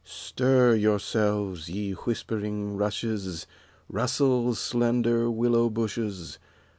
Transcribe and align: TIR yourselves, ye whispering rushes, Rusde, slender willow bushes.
TIR 0.35 0.73
yourselves, 0.73 1.69
ye 1.69 1.91
whispering 1.91 2.75
rushes, 2.75 3.45
Rusde, 3.87 4.55
slender 4.57 5.29
willow 5.29 5.69
bushes. 5.69 6.39